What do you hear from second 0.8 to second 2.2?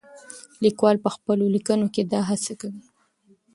په خپلو لیکنو کې